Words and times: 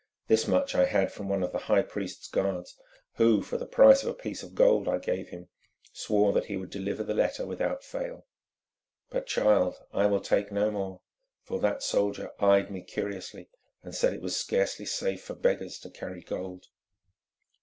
This 0.25 0.47
much 0.47 0.73
I 0.73 0.85
had 0.85 1.11
from 1.11 1.29
one 1.29 1.43
of 1.43 1.51
the 1.51 1.59
high 1.69 1.83
priest's 1.83 2.27
guards, 2.27 2.75
who, 3.17 3.43
for 3.43 3.57
the 3.59 3.67
price 3.67 4.01
of 4.01 4.09
a 4.09 4.15
piece 4.15 4.41
of 4.41 4.55
gold 4.55 4.87
I 4.87 4.97
gave 4.97 5.29
him, 5.29 5.49
swore 5.93 6.33
that 6.33 6.45
he 6.45 6.57
would 6.57 6.71
deliver 6.71 7.03
the 7.03 7.13
letter 7.13 7.45
without 7.45 7.83
fail. 7.83 8.25
But, 9.11 9.27
child, 9.27 9.75
I 9.93 10.07
will 10.07 10.19
take 10.19 10.51
no 10.51 10.71
more, 10.71 11.01
for 11.43 11.59
that 11.59 11.83
soldier 11.83 12.31
eyed 12.39 12.71
me 12.71 12.81
curiously 12.81 13.51
and 13.83 13.93
said 13.93 14.11
it 14.15 14.23
was 14.23 14.35
scarcely 14.35 14.85
safe 14.87 15.21
for 15.23 15.35
beggars 15.35 15.77
to 15.81 15.91
carry 15.91 16.23
gold." 16.23 16.65